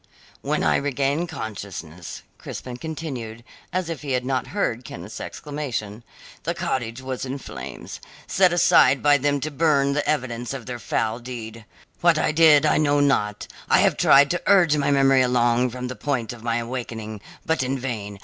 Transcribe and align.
"When 0.41 0.63
I 0.63 0.77
regained 0.77 1.29
consciousness," 1.29 2.23
Crispin 2.39 2.77
continued, 2.77 3.43
as 3.71 3.87
if 3.87 4.01
he 4.01 4.13
had 4.13 4.25
not 4.25 4.47
heard 4.47 4.83
Kenneth's 4.83 5.21
exclamation, 5.21 6.03
"the 6.41 6.55
cottage 6.55 7.03
was 7.03 7.23
in 7.23 7.37
flames, 7.37 7.99
set 8.25 8.51
alight 8.51 9.03
by 9.03 9.19
them 9.19 9.39
to 9.41 9.51
burn 9.51 9.93
the 9.93 10.09
evidence 10.09 10.55
of 10.55 10.65
their 10.65 10.79
foul 10.79 11.19
deed. 11.19 11.65
What 11.99 12.17
I 12.17 12.31
did 12.31 12.65
I 12.65 12.79
know 12.79 12.99
not. 12.99 13.45
I 13.69 13.81
have 13.81 13.95
tried 13.95 14.31
to 14.31 14.41
urge 14.47 14.75
my 14.75 14.89
memory 14.89 15.21
along 15.21 15.69
from 15.69 15.87
the 15.87 15.95
point 15.95 16.33
of 16.33 16.41
my 16.41 16.57
awakening, 16.57 17.21
but 17.45 17.61
in 17.61 17.77
vain. 17.77 18.19